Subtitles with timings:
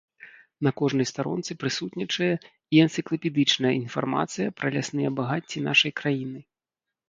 [0.67, 2.31] На кожнай старонцы прысутнічае
[2.77, 6.39] і энцыклапедычная інфармацыя пра лясныя багацці нашай краіны.